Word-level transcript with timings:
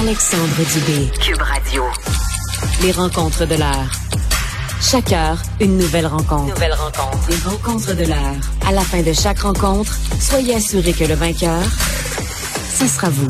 Alexandre 0.00 0.56
Dubé. 0.72 1.10
Cube 1.20 1.42
Radio. 1.42 1.84
Les 2.80 2.90
rencontres 2.90 3.44
de 3.44 3.54
l'heure. 3.54 3.90
Chaque 4.80 5.12
heure, 5.12 5.36
une 5.60 5.76
nouvelle 5.76 6.06
rencontre. 6.06 6.54
Nouvelle 6.54 6.72
rencontre. 6.72 7.18
Les 7.28 7.36
rencontres 7.36 7.94
de 7.94 8.04
l'heure. 8.06 8.36
À 8.66 8.72
la 8.72 8.80
fin 8.80 9.02
de 9.02 9.12
chaque 9.12 9.40
rencontre, 9.40 9.94
soyez 10.18 10.54
assurés 10.54 10.94
que 10.94 11.04
le 11.04 11.14
vainqueur, 11.14 11.62
ce 12.78 12.86
sera 12.86 13.10
vous. 13.10 13.28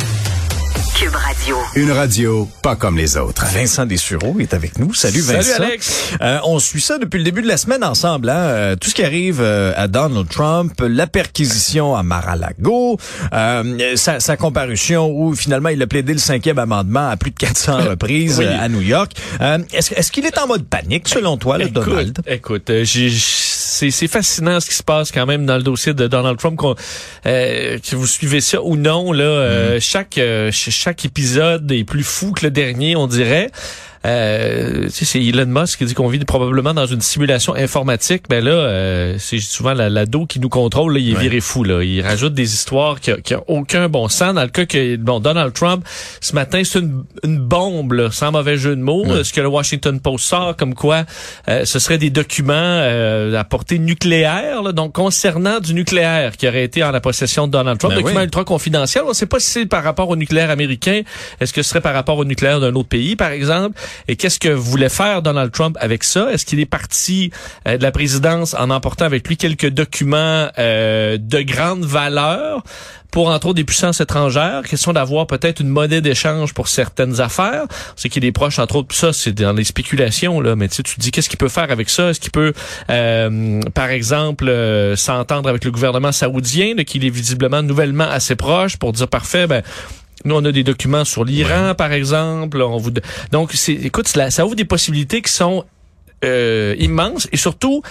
Cube 1.01 1.15
Radio. 1.15 1.57
Une 1.77 1.93
radio 1.93 2.47
pas 2.63 2.77
comme 2.77 2.99
les 2.99 3.17
autres. 3.17 3.47
Vincent 3.55 3.87
Dessureau 3.87 4.37
est 4.39 4.53
avec 4.53 4.79
nous. 4.79 4.93
Salut 4.93 5.21
Vincent. 5.23 5.53
Salut 5.53 5.65
Alex. 5.65 6.11
Euh, 6.21 6.39
on 6.45 6.59
suit 6.59 6.83
ça 6.83 6.99
depuis 6.99 7.17
le 7.17 7.25
début 7.25 7.41
de 7.41 7.49
la 7.49 7.57
semaine 7.57 7.83
ensemble. 7.83 8.29
Hein? 8.29 8.37
Euh, 8.37 8.77
tout 8.77 8.91
ce 8.91 8.95
qui 8.95 9.03
arrive 9.03 9.41
euh, 9.41 9.73
à 9.77 9.89
Donald 9.89 10.29
Trump, 10.29 10.75
la 10.87 11.07
perquisition 11.07 11.97
à 11.97 12.03
Mar-a-Lago, 12.03 12.99
euh, 13.33 13.97
sa, 13.97 14.21
sa, 14.21 14.37
comparution 14.37 15.09
où 15.11 15.35
finalement 15.35 15.71
il 15.71 15.81
a 15.81 15.87
plaidé 15.87 16.13
le 16.13 16.19
cinquième 16.19 16.59
amendement 16.59 17.09
à 17.09 17.17
plus 17.17 17.31
de 17.31 17.37
400 17.37 17.79
reprises 17.91 18.39
Oui. 18.39 18.45
à 18.47 18.69
New 18.69 18.83
York. 18.83 19.13
est-ce, 19.73 19.95
est-ce 19.95 20.13
qu'il 20.13 20.27
est 20.27 20.37
en 20.39 20.49
mode 20.49 20.67
panique 20.67 21.09
selon 21.09 21.39
toi, 21.39 21.57
le 21.57 21.69
Écoute, 21.69 21.85
Donald? 21.87 22.19
écoute, 22.27 22.69
euh, 22.69 22.85
j'ai- 22.85 23.09
c'est, 23.91 24.09
fascinant 24.09 24.61
ce 24.61 24.69
qui 24.69 24.75
se 24.75 24.83
passe 24.83 25.11
quand 25.13 25.25
même 25.27 25.47
dans 25.47 25.57
le 25.57 25.63
dossier 25.63 25.95
de 25.95 26.07
Donald 26.07 26.39
Trump. 26.39 26.61
euh, 27.27 27.79
que 27.79 27.97
vous 27.97 28.07
suivez 28.07 28.41
ça 28.41 28.61
ou 28.63 28.77
non, 28.77 29.13
là, 29.13 29.25
euh, 29.25 29.77
Mm-hmm. 29.79 29.81
chaque 29.81 30.19
euh, 30.19 30.51
ch- 30.51 30.75
chaque 30.75 31.05
épisode 31.05 31.71
est 31.73 31.85
plus 31.85 32.03
fou 32.05 32.33
que 32.33 32.45
le 32.47 32.51
dernier, 32.51 32.97
on 32.97 33.07
dirait. 33.07 33.51
Euh, 34.07 34.87
c'est 34.91 35.23
Elon 35.23 35.47
Musk 35.47 35.79
qui 35.79 35.85
dit 35.85 35.95
qu'on 35.95 36.09
vit 36.09 36.19
probablement 36.21 36.73
dans 36.73 36.87
une 36.87 37.03
simulation 37.03 37.55
informatique. 37.55 38.25
Ben 38.31 38.43
là, 38.43 38.51
euh, 38.51 39.17
c'est 39.19 39.41
souvent 39.41 39.75
la- 39.75 39.91
l'ado 39.91 40.25
qui 40.27 40.41
nous 40.41 40.49
contrôle. 40.49 40.95
Là, 40.95 40.99
il 41.01 41.11
est 41.11 41.15
Ouais. 41.17 41.21
viré 41.23 41.41
fou. 41.41 41.65
Là. 41.65 41.83
Il 41.83 42.01
rajoute 42.01 42.33
des 42.33 42.55
histoires 42.55 42.99
qui 43.01 43.11
n'ont 43.11 43.45
aucun 43.47 43.89
bon 43.89 44.09
sens. 44.09 44.35
Dans 44.35 44.43
le 44.43 44.49
cas 44.49 44.65
que 44.65 44.97
bon, 44.97 45.21
Donald 45.21 45.53
Trump, 45.53 45.85
ce 46.21 46.35
matin, 46.35 46.63
c'est 46.65 46.79
une, 46.79 47.05
une 47.25 47.39
bombe, 47.39 47.93
là, 47.93 48.11
sans 48.11 48.33
mauvais 48.33 48.57
jeu 48.57 48.75
de 48.75 48.81
mots. 48.81 49.05
Ouais. 49.07 49.23
Ce 49.25 49.33
que 49.35 49.41
le 49.43 49.49
Washington 49.49 50.01
Post 50.01 50.25
sort, 50.25 50.57
comme 50.57 50.75
quoi 50.75 51.05
euh, 51.49 51.65
ce 51.67 51.79
serait 51.79 51.99
des 51.99 52.11
documents 52.11 52.55
euh, 52.57 53.37
à 53.39 53.45
portée 53.45 53.79
nucléaire, 53.79 54.63
là, 54.63 54.73
donc 54.73 54.93
concernant 54.93 55.61
du 55.61 55.75
nucléaire 55.75 56.37
qui 56.39 56.49
aurait 56.49 56.65
été 56.65 56.83
en 56.83 56.91
la 56.91 57.01
possession 57.01 57.47
de 57.47 57.53
Donald 57.53 57.79
Trump. 57.79 57.95
Ben 57.95 58.01
documents 58.01 58.21
oui. 58.21 58.25
ultra 58.25 58.45
confidentiels. 58.45 59.05
On 59.05 59.11
ne 59.11 59.15
sait 59.15 59.27
pas 59.27 59.41
si 59.41 59.51
c'est 59.51 59.67
par 59.67 59.85
rapport 59.85 60.09
au 60.09 60.17
nucléaire 60.17 60.49
américain. 60.51 61.03
Est-ce 61.41 61.53
que 61.53 61.63
ce 61.63 61.69
serait 61.69 61.81
par 61.83 61.93
rapport 61.95 62.17
au 62.17 62.25
nucléaire 62.25 62.61
d'un 62.61 62.75
autre 62.75 62.89
pays, 62.89 63.15
par 63.17 63.31
exemple? 63.31 63.79
Et 64.09 64.17
qu'est-ce 64.17 64.39
que 64.39 64.49
voulait 64.49 64.89
faire 64.89 65.23
Donald 65.23 65.53
Trump 65.53 65.77
avec 65.81 66.05
ça? 66.05 66.31
Est-ce 66.33 66.45
qu'il 66.45 66.61
est 66.61 66.67
parti 66.67 67.31
euh, 67.67 67.77
de 67.77 67.83
la 67.83 67.93
présidence 67.93 68.55
en 68.55 68.71
emportant 68.71 69.05
avec 69.05 69.27
lui 69.29 69.37
quelques 69.37 69.69
documents 69.69 70.49
euh, 70.59 71.19
de 71.19 71.41
grande 71.43 71.85
valeur 71.85 72.63
pour 73.11 73.29
entre 73.29 73.49
autres 73.49 73.57
des 73.57 73.65
puissances 73.65 74.01
étrangères, 74.01 74.63
question 74.63 74.93
d'avoir 74.93 75.27
peut-être 75.27 75.61
une 75.61 75.69
monnaie 75.69 76.01
d'échange 76.01 76.55
pour 76.55 76.69
certaines 76.69 77.21
affaires. 77.21 77.65
C'est 77.97 78.09
qu'il 78.09 78.25
est 78.25 78.33
proche, 78.33 78.59
entre 78.59 78.77
autres, 78.77 78.95
ça 78.95 79.13
c'est 79.13 79.33
dans 79.33 79.53
les 79.53 79.65
spéculations 79.65 80.41
là, 80.41 80.57
mais 80.57 80.69
tu 80.69 80.83
te 80.83 81.01
dis 81.01 81.11
qu'est-ce 81.11 81.29
qu'il 81.29 81.39
peut 81.39 81.49
faire 81.49 81.71
avec 81.71 81.91
ça? 81.91 82.11
Est-ce 82.11 82.21
qu'il 82.21 82.31
peut, 82.31 82.53
euh, 82.91 83.61
par 83.75 83.91
exemple, 83.91 84.49
euh, 84.49 84.97
s'entendre 84.97 85.49
avec 85.49 85.65
le 85.65 85.71
gouvernement 85.71 86.13
saoudien, 86.13 86.75
qu'il 86.87 87.05
est 87.05 87.11
visiblement 87.11 87.63
nouvellement 87.63 88.09
assez 88.09 88.37
proche 88.37 88.77
pour 88.77 88.93
dire 88.93 89.09
parfait, 89.09 89.47
ben 89.47 89.63
nous, 90.25 90.35
on 90.35 90.45
a 90.45 90.53
des 90.53 90.65
documents 90.65 91.05
sur 91.05 91.25
l'Iran, 91.25 91.75
par 91.77 91.93
exemple. 91.93 92.61
On 92.61 92.77
vous... 92.77 92.93
Donc, 93.33 93.53
c'est, 93.55 93.73
écoute, 93.73 94.09
ça, 94.09 94.31
ça 94.31 94.45
ouvre 94.47 94.55
des 94.57 94.65
possibilités 94.65 95.23
qui 95.23 95.33
sont 95.33 95.65
euh, 96.25 96.75
immenses 96.79 97.29
et 97.33 97.37
surtout 97.37 97.83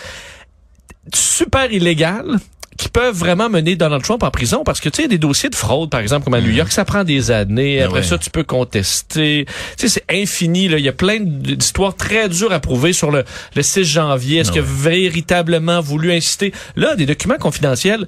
super 1.13 1.71
illégales 1.71 2.37
qui 2.77 2.87
peuvent 2.87 3.15
vraiment 3.15 3.49
mener 3.49 3.75
Donald 3.75 4.01
Trump 4.03 4.23
en 4.23 4.31
prison 4.31 4.63
parce 4.63 4.79
que 4.79 4.87
tu 4.87 5.01
sais 5.01 5.07
des 5.09 5.17
dossiers 5.17 5.49
de 5.49 5.55
fraude 5.55 5.89
par 5.89 5.99
exemple 5.99 6.23
comme 6.23 6.33
à 6.35 6.39
New 6.39 6.51
York. 6.51 6.71
Ça 6.71 6.85
prend 6.85 7.03
des 7.03 7.29
années. 7.29 7.81
Ah 7.81 7.85
après 7.87 7.99
ouais. 7.99 8.05
ça 8.05 8.17
tu 8.17 8.29
peux 8.29 8.43
contester. 8.45 9.45
Tu 9.77 9.89
sais 9.89 9.99
c'est 9.99 10.15
infini 10.21 10.69
là. 10.69 10.77
Il 10.77 10.85
y 10.85 10.87
a 10.87 10.93
plein 10.93 11.19
d'histoires 11.19 11.93
très 11.95 12.29
dures 12.29 12.53
à 12.53 12.59
prouver 12.61 12.93
sur 12.93 13.11
le, 13.11 13.25
le 13.55 13.61
6 13.63 13.83
janvier. 13.83 14.39
Est-ce 14.39 14.51
Ah 14.51 14.55
que 14.55 14.59
ouais. 14.61 14.65
véritablement 14.65 15.81
voulu 15.81 16.13
inciter? 16.13 16.53
Là 16.77 16.95
des 16.95 17.05
documents 17.05 17.37
confidentiels 17.37 18.07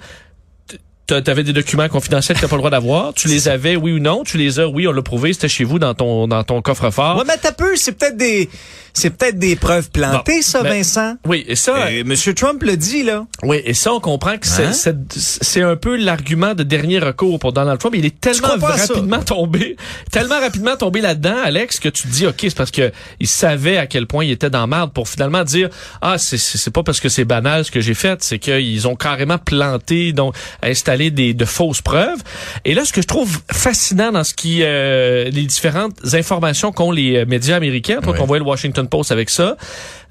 tu 1.20 1.30
avais 1.32 1.44
des 1.44 1.54
documents 1.54 1.90
confidentiels 1.90 2.38
que 2.38 2.42
t'as 2.42 2.48
pas 2.48 2.56
le 2.56 2.62
droit 2.62 2.70
d'avoir. 2.72 3.14
Tu 3.14 3.28
les 3.28 3.48
avais, 3.50 3.76
oui 3.76 3.92
ou 3.94 4.00
non. 4.00 4.24
Tu 4.24 4.38
les 4.38 4.60
as, 4.60 4.68
oui, 4.68 4.88
on 4.88 4.92
l'a 4.92 5.02
prouvé. 5.02 5.34
C'était 5.34 5.50
chez 5.50 5.64
vous 5.64 5.80
dans 5.80 5.94
ton 5.94 6.28
dans 6.28 6.44
ton 6.44 6.62
coffre-fort. 6.62 7.18
Ouais, 7.18 7.24
mais 7.28 7.38
t'as 7.42 7.52
peu, 7.52 7.76
c'est 7.76 7.92
peut-être 7.94 8.16
des, 8.18 8.50
c'est 8.94 9.10
peut-être 9.10 9.38
des 9.40 9.56
preuves 9.56 9.90
plantées, 9.90 10.38
Bon, 10.38 10.42
ça, 10.42 10.64
ben, 10.64 10.70
Vincent. 10.78 11.16
Oui, 11.26 11.44
et 11.48 11.56
ça, 11.56 11.88
Euh, 11.88 12.04
Monsieur 12.06 12.34
Trump 12.34 12.62
le 12.64 12.78
dit, 12.78 13.04
là. 13.04 13.26
Oui, 13.44 13.62
et 13.66 13.74
ça, 13.74 13.94
on 13.94 14.00
comprend 14.00 14.38
que 14.38 14.46
c'est- 14.48 14.66
Hein? 14.66 14.74
c'est 14.74 14.96
c'est 15.18 15.62
un 15.62 15.76
peu 15.76 15.96
l'argument 15.98 16.54
de 16.54 16.64
dernier 16.64 17.00
recours 17.00 17.40
pour 17.40 17.52
Donald 17.54 17.80
Trump. 17.80 17.96
Il 17.98 18.06
est 18.06 18.20
tellement 18.20 18.50
rapidement 18.60 19.22
tombé, 19.24 19.76
tellement 20.12 20.40
rapidement 20.40 20.76
tombé 20.78 21.02
là-dedans, 21.02 21.36
Alex, 21.44 21.80
que 21.80 21.90
tu 21.90 22.04
te 22.04 22.08
dis, 22.08 22.28
OK, 22.28 22.36
c'est 22.42 22.56
parce 22.56 22.72
que 22.72 22.92
il 23.20 23.28
savait 23.28 23.78
à 23.78 23.88
quel 23.88 24.08
point 24.08 24.24
il 24.26 24.32
était 24.32 24.50
dans 24.50 24.68
merde 24.68 24.92
pour 24.94 25.10
finalement 25.10 25.44
dire, 25.44 25.70
ah, 26.02 26.18
c'est 26.18 26.38
c'est 26.38 26.72
pas 26.72 26.84
parce 26.84 27.00
que 27.00 27.10
c'est 27.10 27.26
banal 27.26 27.66
ce 27.66 27.72
que 27.72 27.82
j'ai 27.82 27.94
fait, 27.94 28.24
c'est 28.24 28.40
qu'ils 28.40 28.88
ont 28.88 28.96
carrément 28.96 29.38
planté, 29.38 30.14
donc 30.14 30.36
installé 30.62 31.01
des, 31.10 31.34
de 31.34 31.46
fausses 31.46 31.82
preuves. 31.82 32.20
Et 32.66 32.74
là, 32.76 32.86
ce 32.86 32.94
que 32.94 33.02
je 33.02 33.08
trouve 33.08 33.40
fascinant 33.52 34.12
dans 34.12 34.24
ce 34.24 34.34
qui, 34.34 34.60
euh, 34.62 35.26
les 35.32 35.44
différentes 35.46 35.98
informations 36.14 36.72
qu'ont 36.72 36.92
les 36.92 37.18
euh, 37.18 37.26
médias 37.26 37.56
américains, 37.56 38.00
toi 38.02 38.12
Ouais. 38.14 38.20
qu'on 38.20 38.26
voit 38.26 38.40
le 38.40 38.46
Washington 38.46 38.88
Post 38.88 39.12
avec 39.12 39.30
ça, 39.30 39.56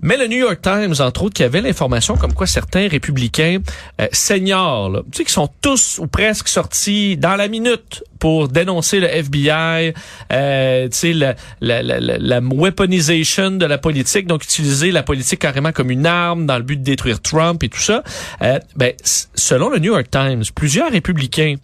mais 0.00 0.16
le 0.16 0.26
New 0.26 0.38
York 0.38 0.60
Times, 0.62 0.94
entre 1.00 1.24
autres, 1.24 1.34
qui 1.34 1.42
avait 1.44 1.60
l'information 1.60 2.16
comme 2.16 2.32
quoi 2.32 2.46
certains 2.46 2.88
républicains 2.88 3.58
euh, 4.00 4.06
seniors, 4.12 4.88
là, 4.90 5.02
tu 5.12 5.18
sais, 5.18 5.24
qui 5.24 5.32
sont 5.32 5.48
tous 5.60 5.98
ou 5.98 6.06
presque 6.06 6.48
sortis 6.48 7.16
dans 7.18 7.36
la 7.36 7.48
minute 7.48 8.02
pour 8.20 8.48
dénoncer 8.48 9.00
le 9.00 9.08
FBI, 9.08 9.94
euh, 10.32 10.88
tu 10.88 10.96
sais, 10.96 11.12
la, 11.12 11.34
la, 11.60 11.82
la, 11.82 11.98
la, 11.98 12.40
weaponization 12.40 13.52
de 13.52 13.66
la 13.66 13.78
politique, 13.78 14.26
donc 14.26 14.44
utiliser 14.44 14.92
la 14.92 15.02
politique 15.02 15.40
carrément 15.40 15.72
comme 15.72 15.90
une 15.90 16.06
arme 16.06 16.46
dans 16.46 16.58
le 16.58 16.62
but 16.62 16.76
de 16.76 16.84
détruire 16.84 17.20
Trump 17.20 17.62
et 17.64 17.68
tout 17.68 17.80
ça. 17.80 18.04
Euh, 18.42 18.60
ben, 18.76 18.92
selon 19.02 19.70
le 19.70 19.78
New 19.78 19.92
York 19.92 20.08
Times, 20.10 20.44
plusieurs 20.54 20.92
républicains 20.92 21.56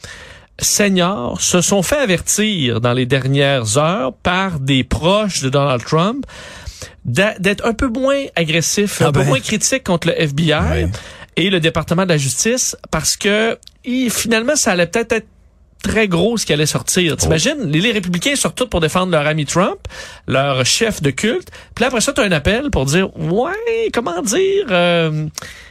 seniors 0.59 1.41
se 1.41 1.61
sont 1.61 1.83
fait 1.83 1.99
avertir 1.99 2.81
dans 2.81 2.95
les 2.95 3.07
dernières 3.07 3.77
heures 3.77 4.15
par 4.15 4.59
des 4.59 4.83
proches 4.83 5.43
de 5.43 5.51
Donald 5.51 5.85
Trump 5.85 6.25
d'être 7.05 7.65
un 7.65 7.73
peu 7.75 7.89
moins 7.89 8.25
agressif, 8.35 9.01
Ah 9.01 9.09
un 9.09 9.13
peu 9.13 9.21
ben. 9.21 9.27
moins 9.27 9.41
critique 9.41 9.85
contre 9.85 10.09
le 10.09 10.21
FBI 10.21 10.89
et 11.37 11.51
le 11.51 11.61
département 11.61 12.05
de 12.05 12.09
la 12.09 12.17
justice 12.17 12.77
parce 12.91 13.17
que 13.17 13.59
finalement 14.11 14.57
ça 14.57 14.73
allait 14.73 14.87
peut-être 14.87 15.13
être 15.13 15.29
très 15.83 16.09
gros 16.09 16.37
ce 16.37 16.47
qui 16.47 16.53
allait 16.53 16.67
sortir. 16.67 17.17
T'imagines, 17.17 17.71
les, 17.71 17.81
les 17.81 17.93
républicains 17.93 18.37
sortent 18.37 18.57
tous 18.57 18.67
pour 18.67 18.81
défendre 18.81 19.13
leur 19.13 19.27
ami 19.27 19.47
Trump, 19.47 19.79
leur 20.27 20.65
chef 20.67 21.03
de 21.03 21.11
culte. 21.11 21.51
Puis 21.75 21.83
là, 21.83 21.89
après 21.89 22.01
ça, 22.01 22.13
tu 22.13 22.21
as 22.21 22.25
un 22.25 22.33
appel 22.33 22.71
pour 22.71 22.87
dire, 22.87 23.17
ouais, 23.17 23.91
comment 23.93 24.21
dire... 24.23 24.67
euh, 24.71 25.27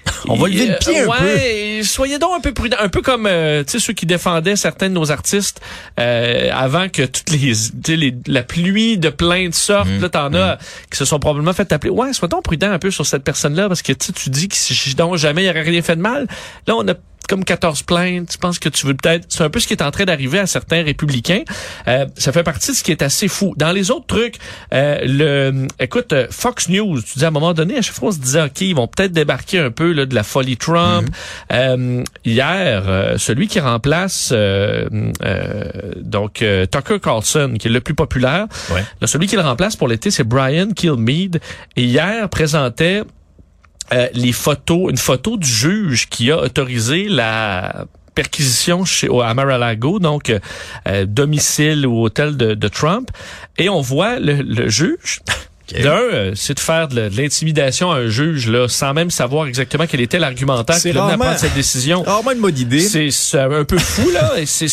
On 0.28 0.36
va 0.36 0.48
lever 0.48 0.68
le 0.68 0.78
pied 0.78 1.00
un 1.00 1.08
ouais, 1.08 1.82
soyez 1.84 2.20
donc 2.20 2.32
un 2.36 2.40
peu 2.40 2.54
prudents. 2.54 2.78
Un 2.80 2.90
peu 2.90 3.02
comme 3.02 3.26
euh, 3.28 3.64
tu 3.64 3.74
sais 3.74 3.80
ceux 3.80 3.94
qui 3.94 4.06
défendaient 4.06 4.56
certains 4.56 4.90
de 4.90 4.94
nos 4.94 5.12
artistes 5.12 5.62
euh, 6.00 6.50
avant 6.54 6.90
que 6.90 7.04
toutes 7.04 7.32
les, 7.32 7.40
tu 7.40 7.54
sais, 7.86 7.96
les 7.96 8.16
la 8.28 8.44
pluie 8.44 8.98
de 8.98 9.10
plaintes 9.10 9.56
sortent. 9.56 9.90
Mmh. 9.90 10.02
Là, 10.02 10.10
t'en 10.10 10.34
as 10.34 10.58
qui 10.92 10.98
se 10.98 11.06
sont 11.06 11.20
probablement 11.20 11.54
fait 11.54 11.72
appeler. 11.72 11.92
Ouais, 11.92 12.14
sois 12.14 12.28
donc 12.28 12.44
prudent 12.44 12.72
un 12.72 12.80
peu 12.80 12.92
sur 12.92 13.06
cette 13.06 13.24
personne-là 13.24 13.68
parce 13.68 13.82
que 13.82 13.94
tu 13.94 14.30
dis 14.30 14.48
que 14.48 14.56
si 14.56 14.96
donc 14.96 15.18
jamais 15.18 15.44
il 15.44 15.50
aurait 15.50 15.62
rien 15.62 15.82
fait 15.82 15.96
de 15.96 16.02
mal. 16.02 16.28
Là, 16.68 16.76
on 16.76 16.88
a 16.88 16.94
comme 17.28 17.44
14 17.44 17.84
plaintes. 17.84 18.32
Je 18.34 18.38
pense 18.38 18.60
que 18.60 18.70
tu 18.70 18.86
veux 18.88 18.94
peut-être... 18.94 19.26
C'est 19.30 19.44
un 19.44 19.50
peu 19.50 19.60
ce 19.60 19.68
qui 19.68 19.74
est 19.74 19.82
en 19.82 19.92
train 19.92 20.06
d'arriver 20.06 20.40
à 20.40 20.48
certains 20.48 20.84
républicains. 20.84 21.44
Euh, 21.88 22.06
ça 22.18 22.32
fait 22.32 22.44
partie 22.44 22.72
de 22.72 22.76
ce 22.76 22.84
qui 22.84 22.92
est 22.92 23.02
assez 23.02 23.28
fou. 23.28 23.54
Dans 23.58 23.72
les 23.72 23.92
autres 23.92 24.06
trucs, 24.08 24.36
euh, 24.74 25.00
le, 25.04 25.68
écoute, 25.80 26.14
euh, 26.14 26.28
Fox 26.30 26.70
News, 26.70 27.02
tu 27.02 27.20
dis 27.20 27.26
à 27.26 27.30
un 27.30 27.32
moment 27.32 27.54
donné, 27.54 27.78
à 27.78 27.82
chaque 27.82 27.96
fois, 27.96 28.10
on 28.10 28.12
se 28.12 28.20
disait, 28.20 28.42
OK, 28.44 28.62
ils 28.62 28.76
vont 28.76 28.88
peut-être 28.88 29.12
débarquer 29.12 29.60
un 29.60 29.72
peu 29.72 29.92
là, 29.92 30.06
de 30.06 30.16
la 30.16 30.24
folie 30.24 30.58
Trump. 30.58 31.10
Euh, 31.52 32.04
hier, 32.26 32.84
euh, 32.88 33.18
celui 33.18 33.48
qui 33.48 33.60
remplace 33.60 34.30
euh, 34.32 34.88
euh, 35.24 35.64
donc 35.98 36.44
Tucker 36.72 37.00
Carlson, 37.02 37.56
qui 37.60 37.68
est 37.68 37.72
le 37.72 37.82
plus 37.82 37.96
populaire, 37.96 38.48
Ouais. 38.74 38.84
là, 39.02 39.08
celui 39.08 39.28
qui 39.28 39.36
le 39.36 39.42
remplace 39.42 39.76
pour 39.76 39.88
l'été, 39.88 40.12
c'est 40.12 40.24
Brian 40.24 40.70
Kilmeade. 40.76 41.40
Et 41.76 41.84
hier, 41.84 42.28
présentait 42.30 43.04
euh, 43.94 44.08
les 44.14 44.32
photos, 44.32 44.90
une 44.90 44.98
photo 44.98 45.38
du 45.38 45.48
juge 45.48 46.10
qui 46.10 46.32
a 46.32 46.40
autorisé 46.40 47.08
la 47.08 47.86
perquisition 48.16 48.86
chez 48.86 49.10
à 49.24 49.34
Mar-a-Lago, 49.34 50.00
donc 50.00 50.32
euh, 50.88 51.06
domicile 51.06 51.86
ou 51.86 52.04
hôtel 52.04 52.38
de, 52.38 52.54
de 52.54 52.68
Trump, 52.68 53.12
et 53.58 53.70
on 53.70 53.82
voit 53.82 54.20
le, 54.20 54.42
le 54.42 54.70
juge 54.70 55.22
D'un, 55.74 55.90
euh, 55.90 56.32
c'est 56.36 56.54
de 56.54 56.60
faire 56.60 56.88
de, 56.88 57.10
l'intimidation 57.18 57.92
à 57.92 57.96
un 57.98 58.08
juge 58.08 58.48
là, 58.48 58.68
sans 58.68 58.94
même 58.94 59.10
savoir 59.10 59.48
exactement 59.48 59.86
quel 59.88 60.02
était 60.02 60.20
l'argumentaire 60.20 60.80
qui 60.80 60.92
l'a 60.92 61.04
amené 61.04 61.14
à 61.14 61.18
prendre 61.18 61.40
cette 61.40 61.56
décision. 61.56 62.04
Rarement 62.04 62.32
une 62.32 62.42
bonne 62.42 62.58
idée. 62.58 62.82
C'est 62.82 63.40
un 63.40 63.64
peu 63.64 63.78
fou 63.78 64.10
là. 64.12 64.34
et 64.38 64.46
c'est, 64.46 64.70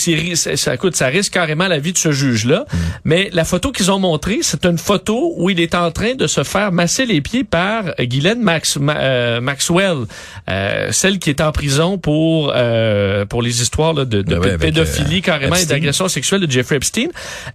ça 0.56 0.76
coûte, 0.76 0.94
ça 0.94 1.06
risque 1.06 1.32
carrément 1.32 1.68
la 1.68 1.78
vie 1.78 1.92
de 1.92 1.98
ce 1.98 2.12
juge 2.12 2.44
là. 2.44 2.66
Mm. 2.70 2.76
Mais 3.04 3.30
la 3.32 3.44
photo 3.44 3.72
qu'ils 3.72 3.90
ont 3.90 3.98
montrée, 3.98 4.40
c'est 4.42 4.66
une 4.66 4.78
photo 4.78 5.34
où 5.36 5.48
il 5.50 5.60
est 5.60 5.74
en 5.74 5.90
train 5.90 6.14
de 6.14 6.26
se 6.26 6.44
faire 6.44 6.72
masser 6.72 7.06
les 7.06 7.20
pieds 7.20 7.44
par 7.44 7.94
Guylaine 7.98 8.42
Max, 8.42 8.78
euh, 8.80 9.40
Maxwell, 9.40 10.04
euh, 10.50 10.88
celle 10.92 11.18
qui 11.18 11.30
est 11.30 11.40
en 11.40 11.52
prison 11.52 11.98
pour 11.98 12.52
euh, 12.54 13.24
pour 13.24 13.42
les 13.42 13.62
histoires 13.62 13.94
là, 13.94 14.04
de, 14.04 14.22
de 14.22 14.36
ben 14.36 14.58
pédophilie 14.58 15.22
carrément 15.22 15.56
et 15.56 15.66
d'agression 15.66 16.08
sexuelle 16.08 16.40
de 16.40 16.50
Jeffrey 16.50 16.76
Epstein. 16.76 17.08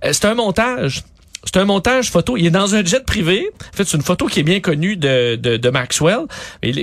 c'est 0.04 0.26
un 0.26 0.34
montage. 0.34 1.04
C'est 1.48 1.62
un 1.62 1.66
montage 1.66 2.12
photo. 2.12 2.36
Il 2.36 2.46
est 2.46 2.52
dans 2.52 2.76
un 2.76 2.84
jet 2.84 3.06
privé. 3.06 3.50
En 3.74 3.78
fait, 3.78 3.86
c'est 3.86 3.96
une 3.96 4.04
photo 4.04 4.26
qui 4.26 4.42
est 4.42 4.44
bien 4.44 4.60
connue 4.60 4.98
de, 4.98 5.38
de, 5.38 5.56
de 5.56 5.70
Maxwell, 5.70 6.26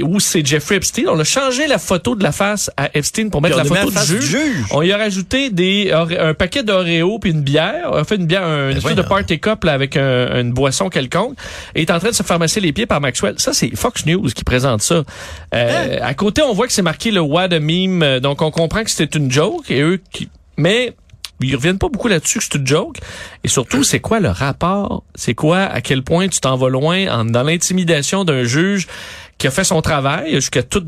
où 0.02 0.20
c'est 0.20 0.44
Jeffrey 0.44 0.76
Epstein. 0.76 1.04
On 1.08 1.18
a 1.20 1.24
changé 1.24 1.66
la 1.66 1.78
photo 1.78 2.14
de 2.14 2.22
la 2.22 2.32
face 2.32 2.70
à 2.78 2.88
Epstein 2.94 3.28
pour 3.28 3.42
mettre 3.42 3.58
la 3.58 3.64
photo 3.64 3.90
du 3.90 4.22
juge. 4.22 4.64
On 4.70 4.80
y 4.80 4.90
a 4.90 4.96
rajouté 4.96 5.50
des, 5.50 5.92
un 5.92 6.32
paquet 6.32 6.62
d'Oreo 6.62 7.18
puis 7.18 7.32
une 7.32 7.42
bière. 7.42 7.90
On 7.92 7.96
a 7.96 8.04
fait 8.04 8.16
une 8.16 8.26
bière, 8.26 8.44
un 8.44 8.70
ben 8.70 8.76
espèce 8.78 8.96
de 8.96 9.02
party 9.02 9.38
cup 9.38 9.64
là, 9.64 9.72
avec 9.74 9.96
une 9.96 10.52
boisson 10.52 10.88
quelconque. 10.88 11.36
Et 11.74 11.82
est 11.82 11.90
en 11.90 11.98
train 11.98 12.10
de 12.10 12.14
se 12.14 12.22
faire 12.22 12.38
masser 12.38 12.60
les 12.60 12.72
pieds 12.72 12.86
par 12.86 13.00
Maxwell. 13.02 13.34
Ça, 13.36 13.52
c'est 13.52 13.76
Fox 13.76 14.06
News 14.06 14.28
qui 14.34 14.44
présente 14.44 14.80
ça. 14.80 14.94
Euh, 14.94 15.04
hein? 15.52 15.98
À 16.02 16.14
côté, 16.14 16.40
on 16.42 16.54
voit 16.54 16.66
que 16.66 16.72
c'est 16.72 16.82
marqué 16.82 17.10
le 17.10 17.20
What 17.20 17.52
a 17.52 17.60
meme. 17.60 18.20
Donc, 18.20 18.40
on 18.40 18.50
comprend 18.50 18.82
que 18.82 18.90
c'était 18.90 19.18
une 19.18 19.30
joke. 19.30 19.70
Et 19.70 19.82
eux 19.82 20.00
qui... 20.10 20.28
Mais 20.56 20.94
ils 21.40 21.54
reviennent 21.54 21.78
pas 21.78 21.88
beaucoup 21.88 22.08
là-dessus 22.08 22.38
que 22.38 22.44
c'est 22.44 22.58
une 22.58 22.66
joke. 22.66 22.98
Et 23.42 23.48
surtout, 23.48 23.84
c'est 23.84 24.00
quoi 24.00 24.20
le 24.20 24.30
rapport? 24.30 25.04
C'est 25.14 25.34
quoi, 25.34 25.60
à 25.60 25.80
quel 25.80 26.02
point 26.02 26.28
tu 26.28 26.40
t'en 26.40 26.56
vas 26.56 26.68
loin 26.68 27.24
dans 27.24 27.42
l'intimidation 27.42 28.24
d'un 28.24 28.44
juge 28.44 28.86
qui 29.38 29.46
a 29.46 29.50
fait 29.50 29.64
son 29.64 29.82
travail 29.82 30.34
jusqu'à 30.34 30.62
toute 30.62 30.86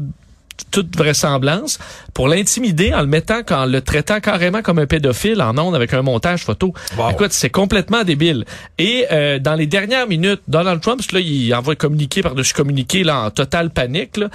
toute 0.71 0.97
vraisemblance 0.97 1.79
pour 2.15 2.29
l'intimider 2.29 2.95
en 2.95 3.01
le 3.01 3.07
mettant 3.07 3.41
en 3.51 3.67
le 3.67 3.81
traitant 3.81 4.21
carrément 4.21 4.63
comme 4.63 4.79
un 4.79 4.87
pédophile 4.87 5.43
en 5.43 5.57
ondes 5.59 5.75
avec 5.75 5.93
un 5.93 6.03
montage 6.03 6.45
photo? 6.45 6.73
Écoute, 7.11 7.33
c'est 7.33 7.51
complètement 7.51 8.05
débile. 8.05 8.45
Et 8.79 9.07
euh, 9.13 9.39
dans 9.39 9.55
les 9.55 9.67
dernières 9.67 10.07
minutes, 10.07 10.41
Donald 10.49 10.81
Trump, 10.81 11.01
là, 11.13 11.21
il 11.21 11.55
envoie 11.55 11.77
communiquer 11.77 12.23
par-dessus 12.23 12.55
communiquer 12.55 13.05
là 13.05 13.21
en 13.25 13.31
totale 13.31 13.71
panique. 13.71 14.17
Là. 14.17 14.29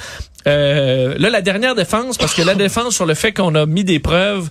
Euh, 0.48 1.16
là, 1.18 1.30
la 1.30 1.42
dernière 1.42 1.76
défense, 1.76 2.18
parce 2.18 2.34
que 2.34 2.42
la 2.42 2.56
défense 2.56 2.96
sur 2.96 3.06
le 3.06 3.14
fait 3.14 3.32
qu'on 3.32 3.56
a 3.56 3.66
mis 3.66 3.84
des 3.84 4.00
preuves, 4.00 4.50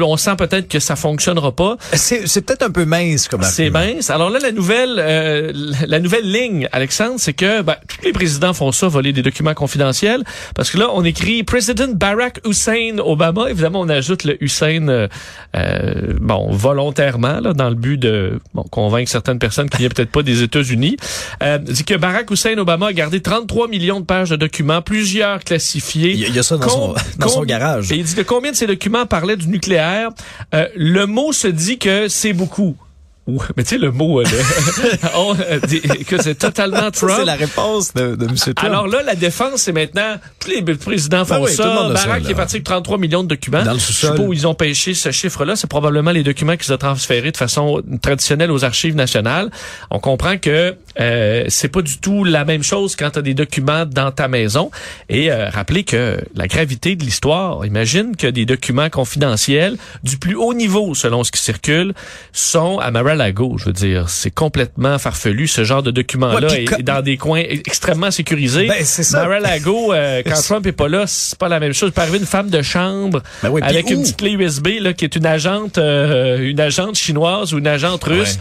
on 0.00 0.16
sent 0.16 0.36
peut-être 0.36 0.68
que 0.68 0.80
ça 0.80 0.96
fonctionnera 0.96 1.52
pas. 1.52 1.76
C'est 1.92 2.42
peut-être 2.44 2.62
un 2.62 2.70
peu 2.70 2.84
mince 2.84 3.28
comme 3.28 3.42
C'est 3.42 3.70
mince. 3.70 4.10
Alors 4.10 4.30
là, 4.30 4.38
la 4.40 4.52
nouvelle, 4.52 4.96
euh, 4.98 5.52
la 5.86 6.00
nouvelle 6.00 6.30
ligne, 6.30 6.68
Alexandre, 6.72 7.16
c'est 7.18 7.32
que 7.32 7.62
ben, 7.62 7.76
tous 7.88 8.04
les 8.04 8.12
présidents 8.12 8.52
font 8.52 8.72
ça, 8.72 8.88
voler 8.88 9.12
des 9.12 9.22
documents 9.22 9.54
confidentiels, 9.54 10.24
parce 10.54 10.70
que 10.70 10.78
là, 10.78 10.88
on 10.92 11.04
écrit 11.04 11.42
President 11.42 11.92
Barack 11.94 12.40
Hussein 12.46 12.98
Obama. 12.98 13.50
Évidemment, 13.50 13.80
on 13.80 13.88
ajoute 13.88 14.24
le 14.24 14.42
Hussein, 14.42 14.88
euh, 14.88 15.08
euh 15.56 16.14
bon, 16.20 16.50
volontairement, 16.50 17.40
là, 17.40 17.52
dans 17.52 17.68
le 17.68 17.74
but 17.74 17.98
de 17.98 18.40
bon, 18.54 18.64
convaincre 18.64 19.10
certaines 19.10 19.38
personnes 19.38 19.68
qui 19.70 19.78
viennent 19.78 19.92
peut-être 19.92 20.10
pas 20.10 20.22
des 20.22 20.42
États-Unis. 20.42 20.96
Euh, 21.42 21.58
dit 21.58 21.84
que 21.84 21.94
Barack 21.94 22.30
Hussein 22.30 22.56
Obama 22.58 22.88
a 22.88 22.92
gardé 22.92 23.20
33 23.20 23.68
millions 23.68 24.00
de 24.00 24.06
pages 24.06 24.30
de 24.30 24.36
documents 24.36 24.63
plusieurs 24.82 25.40
classifiés. 25.40 26.12
Il 26.12 26.34
y 26.34 26.38
a, 26.38 26.42
ça 26.42 26.56
dans, 26.56 26.68
son, 26.68 26.94
dans 27.18 27.28
son, 27.28 27.44
garage. 27.44 27.92
Et 27.92 27.96
il 27.96 28.04
dit 28.04 28.14
que 28.14 28.22
combien 28.22 28.52
de 28.52 28.56
ces 28.56 28.66
documents 28.66 29.06
parlaient 29.06 29.36
du 29.36 29.48
nucléaire? 29.48 30.10
Euh, 30.54 30.68
le 30.74 31.06
mot 31.06 31.32
se 31.32 31.48
dit 31.48 31.78
que 31.78 32.08
c'est 32.08 32.32
beaucoup. 32.32 32.76
Mais 33.26 33.62
tu 33.62 33.70
sais, 33.70 33.78
le 33.78 33.90
mot, 33.90 34.20
euh, 34.20 34.24
euh, 35.04 35.60
que 36.06 36.22
c'est 36.22 36.34
totalement 36.34 36.90
Trump. 36.90 37.14
C'est 37.18 37.24
la 37.24 37.36
réponse 37.36 37.94
de, 37.94 38.16
de 38.16 38.26
M. 38.26 38.34
Trump. 38.36 38.58
Alors 38.62 38.86
là, 38.86 39.02
la 39.02 39.14
défense, 39.14 39.62
c'est 39.62 39.72
maintenant, 39.72 40.16
tous 40.38 40.50
les 40.50 40.62
présidents 40.76 41.24
font 41.24 41.42
ben 41.42 41.46
ça. 41.46 41.88
Barack 41.94 42.28
est 42.28 42.34
parti 42.34 42.56
avec 42.56 42.64
33 42.64 42.98
millions 42.98 43.22
de 43.22 43.28
documents. 43.28 43.62
Dans 43.62 43.72
le 43.72 43.78
Je 43.78 43.92
sais 43.92 44.14
pas 44.14 44.20
où 44.20 44.34
ils 44.34 44.46
ont 44.46 44.54
pêché 44.54 44.92
ce 44.92 45.10
chiffre-là. 45.10 45.56
C'est 45.56 45.68
probablement 45.68 46.10
les 46.10 46.22
documents 46.22 46.56
qu'ils 46.58 46.72
ont 46.74 46.78
transférés 46.78 47.32
de 47.32 47.36
façon 47.36 47.82
traditionnelle 48.02 48.50
aux 48.50 48.62
archives 48.62 48.94
nationales. 48.94 49.50
On 49.90 50.00
comprend 50.00 50.36
que 50.36 50.74
euh, 51.00 51.44
c'est 51.48 51.68
pas 51.68 51.80
du 51.82 51.98
tout 51.98 52.24
la 52.24 52.44
même 52.44 52.62
chose 52.62 52.94
quand 52.94 53.10
tu 53.10 53.20
as 53.20 53.22
des 53.22 53.34
documents 53.34 53.86
dans 53.86 54.10
ta 54.10 54.28
maison. 54.28 54.70
Et 55.08 55.32
euh, 55.32 55.48
rappelez 55.48 55.84
que 55.84 56.18
la 56.34 56.46
gravité 56.46 56.94
de 56.94 57.04
l'histoire, 57.04 57.64
imagine 57.64 58.16
que 58.16 58.26
des 58.26 58.44
documents 58.44 58.90
confidentiels 58.90 59.78
du 60.02 60.18
plus 60.18 60.34
haut 60.34 60.52
niveau, 60.52 60.94
selon 60.94 61.24
ce 61.24 61.32
qui 61.32 61.40
circule, 61.40 61.94
sont 62.32 62.78
à 62.78 62.90
Mar-a-Lago. 63.14 63.56
Je 63.58 63.66
veux 63.66 63.72
dire, 63.72 64.08
c'est 64.08 64.30
complètement 64.30 64.98
farfelu 64.98 65.46
ce 65.46 65.64
genre 65.64 65.82
de 65.82 65.90
document-là 65.90 66.48
et 66.58 66.82
dans 66.82 67.02
des 67.02 67.16
coins 67.16 67.42
extrêmement 67.48 68.10
sécurisés. 68.10 68.66
Ben, 68.66 68.84
Mar-a-Lago, 69.12 69.92
euh, 69.92 70.22
quand 70.26 70.40
Trump 70.42 70.66
est 70.66 70.72
pas 70.72 70.88
là, 70.88 71.04
c'est 71.06 71.38
pas 71.38 71.48
la 71.48 71.60
même 71.60 71.72
chose. 71.72 71.90
Il 71.90 71.92
peut 71.92 72.02
arriver 72.02 72.18
une 72.18 72.26
femme 72.26 72.50
de 72.50 72.62
chambre 72.62 73.22
ben 73.42 73.52
avec 73.62 73.90
une 73.90 74.02
petite 74.02 74.16
clé 74.16 74.32
USB 74.32 74.68
là, 74.80 74.92
qui 74.92 75.04
est 75.04 75.16
une 75.16 75.26
agente, 75.26 75.78
euh, 75.78 76.38
une 76.38 76.60
agente 76.60 76.96
chinoise 76.96 77.54
ou 77.54 77.58
une 77.58 77.66
agente 77.66 78.04
russe, 78.04 78.38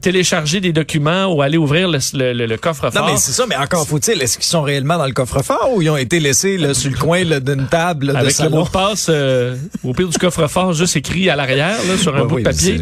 télécharger 0.00 0.60
des 0.60 0.72
documents 0.72 1.26
ou 1.26 1.42
aller 1.42 1.58
ouvrir 1.58 1.88
le, 1.88 1.98
le, 2.14 2.46
le 2.46 2.56
coffre-fort. 2.56 3.06
Non, 3.06 3.12
mais 3.12 3.18
c'est 3.18 3.32
ça, 3.32 3.44
mais 3.48 3.56
encore 3.56 3.86
faut-il, 3.86 4.20
est-ce 4.20 4.36
qu'ils 4.38 4.46
sont 4.46 4.62
réellement 4.62 4.98
dans 4.98 5.06
le 5.06 5.12
coffre-fort 5.12 5.70
ou 5.74 5.82
ils 5.82 5.90
ont 5.90 5.96
été 5.96 6.20
laissés 6.20 6.56
là, 6.58 6.74
sur 6.74 6.90
le 6.90 6.96
coin 6.96 7.24
d'une 7.24 7.66
table 7.66 8.14
Avec 8.16 8.38
le 8.38 8.48
mot 8.48 8.64
de 8.64 8.68
passe 8.68 9.06
euh, 9.08 9.56
au 9.84 9.92
pire 9.92 10.08
du 10.08 10.18
coffre-fort, 10.18 10.72
juste 10.72 10.96
écrit 10.96 11.30
à 11.30 11.36
l'arrière, 11.36 11.76
sur 11.98 12.16
un 12.16 12.24
bout 12.24 12.38
de 12.38 12.44
papier. 12.44 12.80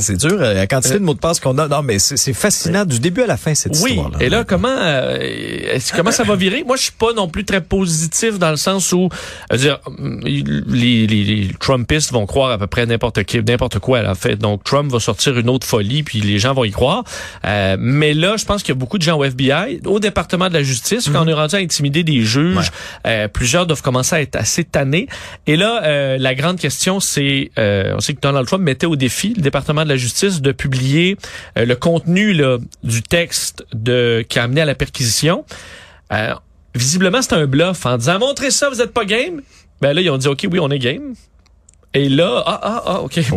C'est 0.00 0.16
dur, 0.16 0.38
euh, 0.40 0.61
la 0.62 0.66
quantité 0.66 0.94
de 0.94 1.04
mots 1.04 1.14
de 1.14 1.18
passe 1.18 1.40
qu'on 1.40 1.58
a. 1.58 1.68
Non, 1.68 1.82
mais 1.82 1.98
c'est 1.98 2.32
fascinant 2.32 2.84
du 2.84 3.00
début 3.00 3.22
à 3.22 3.26
la 3.26 3.36
fin, 3.36 3.54
cette 3.54 3.76
oui. 3.82 3.90
histoire-là. 3.90 4.18
Et 4.20 4.28
là, 4.28 4.44
comment, 4.44 4.68
euh, 4.68 5.78
comment 5.94 6.12
ça 6.12 6.24
va 6.24 6.36
virer? 6.36 6.64
Moi, 6.66 6.76
je 6.76 6.82
suis 6.82 6.92
pas 6.92 7.12
non 7.12 7.28
plus 7.28 7.44
très 7.44 7.60
positif 7.60 8.38
dans 8.38 8.50
le 8.50 8.56
sens 8.56 8.92
où, 8.92 9.08
dire, 9.52 9.80
les, 10.24 10.42
les, 11.06 11.06
les, 11.06 11.48
Trumpistes 11.58 12.12
vont 12.12 12.26
croire 12.26 12.50
à 12.50 12.58
peu 12.58 12.66
près 12.66 12.86
n'importe 12.86 13.24
qui, 13.24 13.42
n'importe 13.42 13.78
quoi, 13.78 14.08
en 14.08 14.14
fait. 14.14 14.36
Donc, 14.36 14.64
Trump 14.64 14.90
va 14.90 15.00
sortir 15.00 15.38
une 15.38 15.48
autre 15.48 15.66
folie, 15.66 16.02
puis 16.02 16.20
les 16.20 16.38
gens 16.38 16.54
vont 16.54 16.64
y 16.64 16.70
croire. 16.70 17.04
mais 17.44 18.14
là, 18.14 18.36
je 18.36 18.44
pense 18.44 18.62
qu'il 18.62 18.74
y 18.74 18.76
a 18.76 18.78
beaucoup 18.78 18.98
de 18.98 19.02
gens 19.02 19.18
au 19.18 19.24
FBI, 19.24 19.80
au 19.86 20.00
département 20.00 20.48
de 20.48 20.54
la 20.54 20.62
justice, 20.62 21.08
quand 21.08 21.24
on 21.24 21.28
est 21.28 21.32
rendu 21.32 21.56
à 21.56 21.58
intimider 21.58 22.04
des 22.04 22.22
juges, 22.22 22.70
euh, 23.06 23.28
plusieurs 23.28 23.66
doivent 23.66 23.82
commencer 23.82 24.16
à 24.16 24.20
être 24.20 24.36
assez 24.36 24.64
tannés. 24.64 25.08
Et 25.46 25.56
là, 25.56 25.82
euh, 25.84 26.18
la 26.18 26.34
grande 26.34 26.58
question, 26.58 27.00
c'est, 27.00 27.50
euh, 27.58 27.94
on 27.96 28.00
sait 28.00 28.14
que 28.14 28.20
Donald 28.20 28.46
Trump 28.46 28.62
mettait 28.62 28.86
au 28.86 28.96
défi 28.96 29.34
le 29.36 29.42
département 29.42 29.84
de 29.84 29.88
la 29.88 29.96
justice 29.96 30.40
de 30.40 30.51
publier 30.52 31.16
le 31.56 31.74
contenu 31.74 32.32
là, 32.32 32.58
du 32.82 33.02
texte 33.02 33.64
de 33.72 34.24
qui 34.28 34.38
a 34.38 34.44
amené 34.44 34.60
à 34.60 34.64
la 34.64 34.74
perquisition. 34.74 35.44
visiblement, 36.74 37.22
c'est 37.22 37.34
un 37.34 37.46
bluff 37.46 37.86
en 37.86 37.98
disant 37.98 38.18
montrez 38.18 38.50
ça, 38.50 38.68
vous 38.70 38.80
êtes 38.80 38.92
pas 38.92 39.04
game. 39.04 39.42
Ben 39.80 39.92
là, 39.92 40.00
ils 40.00 40.10
ont 40.10 40.18
dit 40.18 40.28
OK, 40.28 40.46
oui, 40.50 40.58
on 40.60 40.70
est 40.70 40.78
game. 40.78 41.14
Et 41.94 42.08
là, 42.08 42.42
ah, 42.46 42.60
ah, 42.62 42.82
ah, 42.86 43.00
OK. 43.02 43.20
Bon. 43.30 43.36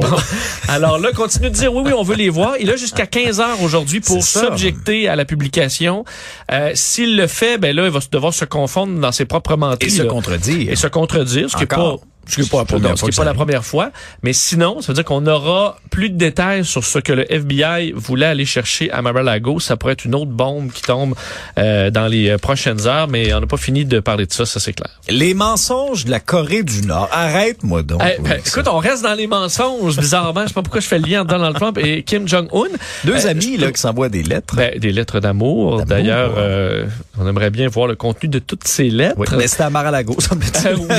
Alors 0.70 0.98
là, 0.98 1.12
continue 1.12 1.50
de 1.50 1.56
dire, 1.56 1.74
oui, 1.74 1.84
oui, 1.86 1.94
on 1.94 2.04
veut 2.04 2.16
les 2.16 2.30
voir. 2.30 2.56
Il 2.58 2.70
a 2.72 2.78
jusqu'à 2.78 3.06
15 3.06 3.42
heures 3.42 3.62
aujourd'hui 3.62 4.00
pour 4.00 4.24
s'objecter 4.24 5.10
à 5.10 5.18
la 5.18 5.26
publication. 5.26 6.06
Euh, 6.52 6.72
S'il 6.74 7.18
le 7.18 7.28
fait, 7.28 7.58
ben 7.58 7.76
là, 7.76 7.84
il 7.86 7.92
va 7.92 8.00
devoir 8.10 8.34
se 8.34 8.46
confondre 8.46 8.98
dans 9.00 9.12
ses 9.12 9.26
propres 9.26 9.58
menteries. 9.58 9.88
Et 9.88 9.90
se 9.90 10.04
contredire. 10.04 10.72
Et 10.72 10.76
se 10.78 10.88
contredire, 10.88 11.50
ce 11.50 11.58
qui 11.58 11.64
est 11.64 11.68
pas 11.68 11.98
ce 12.28 12.36
qui 12.36 12.42
n'est 12.42 12.48
pas, 12.48 12.60
la 12.60 12.66
première, 12.66 12.98
fois, 12.98 13.10
pas 13.16 13.24
la 13.24 13.34
première 13.34 13.66
fois. 13.66 13.92
Mais 14.24 14.34
sinon, 14.34 14.82
ça 14.82 14.88
veut 14.88 14.96
dire 14.96 15.06
qu'on 15.06 15.26
aura 15.28 15.78
plus 15.90 16.10
de 16.10 16.18
détails 16.18 16.66
sur 16.66 16.84
ce 16.84 17.00
que 17.00 17.14
le 17.14 17.32
FBI 17.32 17.94
voulait 17.96 18.26
aller 18.26 18.46
chercher 18.46 18.92
à 18.92 19.02
Mar-a-Lago. 19.02 19.60
Ça 19.60 19.78
pourrait 19.78 19.94
être 19.94 20.06
une 20.06 20.16
autre 20.16 20.32
bombe 20.32 20.72
qui 20.72 20.82
tombe 20.82 21.16
euh, 21.58 21.90
dans 21.90 22.08
les 22.08 22.30
euh, 22.30 22.38
prochaines 22.38 22.88
heures, 22.88 23.08
mais 23.08 23.34
on 23.34 23.40
n'a 23.40 23.48
pas 23.48 23.58
fini 23.58 23.86
de 23.86 24.00
parler 24.00 24.26
de 24.26 24.34
ça, 24.34 24.46
ça 24.46 24.60
c'est 24.60 24.74
clair. 24.74 24.90
Les 25.10 25.34
mensonges 25.34 26.06
de 26.06 26.12
la 26.12 26.20
Corée 26.20 26.64
du 26.64 26.82
Nord. 26.82 27.10
Arrête-moi 27.12 27.84
donc. 27.84 28.02
Eh, 28.04 28.22
ben, 28.22 28.40
écoute, 28.46 28.68
on 28.68 28.78
reste 28.78 29.04
dans 29.04 29.14
les 29.14 29.28
mensonges, 29.28 29.98
bizarrement. 29.98 30.44
Je 30.44 30.48
sais 30.48 30.54
pas 30.54 30.62
pourquoi 30.62 30.82
je 30.82 30.88
fais 30.88 31.00
le 31.00 31.08
lien 31.08 31.22
entre 31.22 31.32
Donald 31.32 31.56
Trump 31.56 31.78
et 31.78 32.04
Kim 32.04 32.28
Jong-un. 32.28 32.76
Deux 33.04 33.26
euh, 33.26 33.30
amis 33.30 33.58
là, 33.58 33.72
qui 33.72 33.80
s'envoient 33.80 34.10
des 34.10 34.24
lettres. 34.24 34.56
Ben, 34.56 34.78
des 34.80 34.92
lettres 34.92 35.20
d'amour. 35.20 35.84
D'ailleurs, 35.86 36.34
euh, 36.38 36.86
on 37.18 37.28
aimerait 37.28 37.50
bien 37.50 37.68
voir 37.68 37.88
le 37.88 37.96
contenu 37.96 38.30
de 38.30 38.40
toutes 38.40 38.68
ces 38.68 38.90
lettres. 38.90 39.16
Oui, 39.18 39.28
mais 39.38 39.48
c'était 39.48 39.64
à 39.64 39.70
Mar-a-Lago, 39.70 40.18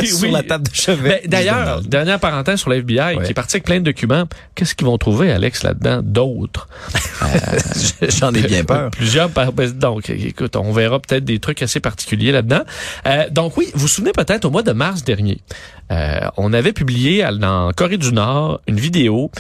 oui, 0.01 0.07
sur 0.07 0.31
la 0.31 0.43
table 0.43 0.69
de 0.69 0.75
chevet. 0.75 1.09
Ben, 1.09 1.16
d'ailleurs, 1.27 1.83
dernière 1.83 2.21
parenthèse 2.21 2.61
sur 2.61 2.71
l'FBI, 2.71 3.19
qui 3.25 3.31
est 3.31 3.35
parti 3.35 3.57
avec 3.57 3.65
plein 3.65 3.79
de 3.79 3.85
documents. 3.85 4.25
Qu'est-ce 4.55 4.75
qu'ils 4.75 4.87
vont 4.87 4.99
trouver, 4.99 5.31
Alex, 5.33 5.63
là-dedans? 5.63 6.01
D'autres? 6.03 6.69
Euh, 7.23 8.07
j'en 8.09 8.33
ai 8.33 8.43
bien 8.43 8.65
peur. 8.65 8.91
Plusieurs. 8.91 9.29
Ben, 9.29 9.51
donc, 9.71 10.11
écoute, 10.11 10.57
on 10.57 10.73
verra 10.73 11.01
peut-être 11.01 11.25
des 11.25 11.39
trucs 11.39 11.63
assez 11.63 11.81
particuliers 11.81 12.33
là-dedans. 12.33 12.63
Euh, 13.07 13.29
donc 13.31 13.57
oui, 13.57 13.71
vous 13.75 13.87
vous 13.87 13.89
souvenez 13.89 14.13
peut-être 14.13 14.45
au 14.45 14.51
mois 14.51 14.63
de 14.63 14.73
mars 14.73 15.05
dernier, 15.05 15.39
euh, 15.91 16.21
on 16.37 16.53
avait 16.53 16.73
publié 16.73 17.25
en 17.25 17.71
Corée 17.77 17.99
du 17.99 18.13
Nord 18.13 18.61
une 18.67 18.81
vidéo 18.81 19.31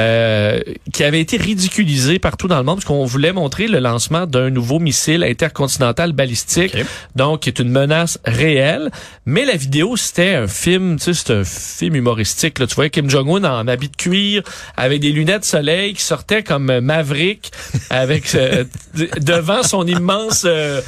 euh, 0.00 0.58
qui 0.90 1.04
avait 1.04 1.20
été 1.20 1.36
ridiculisée 1.36 2.18
partout 2.18 2.48
dans 2.48 2.56
le 2.56 2.62
monde 2.62 2.76
parce 2.76 2.86
qu'on 2.86 3.04
voulait 3.04 3.34
montrer 3.34 3.68
le 3.68 3.78
lancement 3.78 4.26
d'un 4.26 4.48
nouveau 4.48 4.78
missile 4.78 5.22
intercontinental 5.22 6.12
balistique, 6.12 6.74
donc 7.14 7.40
qui 7.40 7.50
est 7.50 7.58
une 7.58 7.68
menace 7.68 8.18
réelle. 8.24 8.90
Mais 9.26 9.44
la 9.44 9.54
vidéo, 9.54 9.98
c'était 9.98 10.34
un 10.34 10.46
film, 10.46 10.96
tu 10.96 11.12
sais, 11.12 11.14
c'est 11.14 11.34
un 11.34 11.44
film 11.44 11.94
humoristique. 11.94 12.58
Là. 12.58 12.66
Tu 12.66 12.74
voyais 12.74 12.88
Kim 12.88 13.10
Jong-un 13.10 13.44
en 13.44 13.68
habit 13.68 13.90
de 13.90 13.96
cuir, 13.96 14.42
avec 14.78 15.00
des 15.00 15.12
lunettes 15.12 15.44
soleil, 15.44 15.92
qui 15.92 16.02
sortait 16.02 16.42
comme 16.42 16.80
Maverick, 16.80 17.52
avec 17.90 18.34
euh, 18.34 18.64
devant 19.20 19.62
son 19.62 19.86
immense 19.86 20.44
euh, 20.46 20.80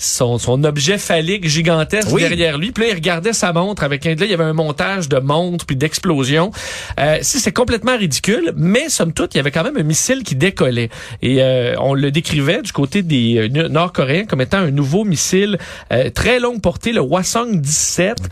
son, 0.00 0.38
son 0.38 0.64
objet 0.64 0.98
phallique 0.98 1.46
gigantesque 1.46 2.14
derrière 2.16 2.58
lui. 2.58 2.72
Puis 2.72 2.84
là, 2.84 2.90
il 2.90 2.94
regardait 2.94 3.32
sa 3.32 3.52
montre 3.52 3.84
avec 3.84 4.06
un... 4.06 4.14
Là, 4.14 4.24
il 4.24 4.30
y 4.30 4.34
avait 4.34 4.44
un 4.44 4.54
montage 4.54 5.08
de 5.08 5.18
montres 5.18 5.66
puis 5.66 5.76
d'explosions. 5.76 6.50
Euh, 6.98 7.18
c'est 7.22 7.52
complètement 7.52 7.96
ridicule, 7.96 8.52
mais 8.56 8.88
somme 8.88 9.12
toute, 9.12 9.34
il 9.34 9.38
y 9.38 9.40
avait 9.40 9.50
quand 9.50 9.62
même 9.62 9.76
un 9.76 9.82
missile 9.82 10.22
qui 10.22 10.34
décollait. 10.34 10.88
Et 11.20 11.42
euh, 11.42 11.74
on 11.80 11.94
le 11.94 12.10
décrivait 12.10 12.62
du 12.62 12.72
côté 12.72 13.02
des 13.02 13.50
euh, 13.54 13.68
Nord-Coréens 13.68 14.24
comme 14.24 14.40
étant 14.40 14.58
un 14.58 14.70
nouveau 14.70 15.04
missile 15.04 15.58
euh, 15.92 16.08
très 16.10 16.40
longue 16.40 16.62
portée, 16.62 16.92
le 16.92 17.00
Hwasong 17.00 17.60
17, 17.60 18.28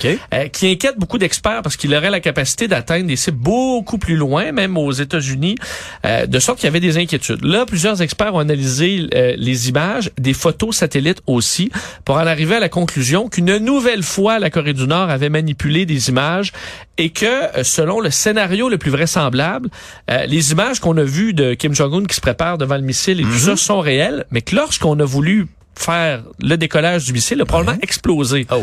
qui 0.52 0.70
inquiète 0.70 0.98
beaucoup 0.98 1.18
d'experts 1.18 1.62
parce 1.62 1.76
qu'il 1.76 1.94
aurait 1.94 2.10
la 2.10 2.20
capacité 2.20 2.66
d'atteindre 2.66 3.06
des 3.06 3.16
cibles 3.16 3.38
beaucoup 3.38 3.98
plus 3.98 4.16
loin, 4.16 4.52
même 4.52 4.78
aux 4.78 4.92
États-Unis, 4.92 5.56
de 6.04 6.38
sorte 6.38 6.58
qu'il 6.58 6.66
y 6.66 6.68
avait 6.68 6.80
des 6.80 6.96
inquiétudes. 6.96 7.44
Là, 7.44 7.66
plusieurs 7.66 8.00
experts 8.00 8.34
ont 8.34 8.38
analysé 8.38 9.06
les 9.36 9.68
images, 9.68 10.10
des 10.18 10.32
photos 10.32 10.76
satellites 10.76 11.20
aussi 11.26 11.57
pour 12.04 12.16
en 12.16 12.26
arriver 12.26 12.56
à 12.56 12.60
la 12.60 12.68
conclusion 12.68 13.28
qu'une 13.28 13.58
nouvelle 13.58 14.02
fois, 14.02 14.38
la 14.38 14.50
Corée 14.50 14.72
du 14.72 14.86
Nord 14.86 15.10
avait 15.10 15.28
manipulé 15.28 15.86
des 15.86 16.08
images 16.08 16.52
et 16.96 17.10
que, 17.10 17.26
euh, 17.26 17.64
selon 17.64 18.00
le 18.00 18.10
scénario 18.10 18.68
le 18.68 18.78
plus 18.78 18.90
vraisemblable, 18.90 19.68
euh, 20.10 20.26
les 20.26 20.52
images 20.52 20.80
qu'on 20.80 20.96
a 20.96 21.04
vues 21.04 21.34
de 21.34 21.54
Kim 21.54 21.74
Jong-un 21.74 22.04
qui 22.04 22.14
se 22.14 22.20
prépare 22.20 22.58
devant 22.58 22.76
le 22.76 22.82
missile 22.82 23.20
et 23.20 23.24
tout 23.24 23.38
ça 23.38 23.52
mhm. 23.52 23.56
sont 23.56 23.80
réelles, 23.80 24.24
mais 24.30 24.42
que 24.42 24.54
lorsqu'on 24.56 24.98
a 24.98 25.04
voulu 25.04 25.46
faire 25.74 26.22
le 26.42 26.56
décollage 26.56 27.04
du 27.04 27.12
missile, 27.12 27.38
il 27.38 27.42
a 27.42 27.46
probablement 27.46 27.78
explosé. 27.82 28.46
Oh. 28.50 28.62